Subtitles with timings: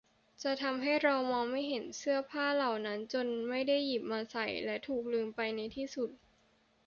[0.43, 6.09] จะทำให้เรามองไม่เห็นเสื้อผ้าเหล่านั้น จนไม่ได้หยิบมาใส่ และถูกลืมไปในที่สุด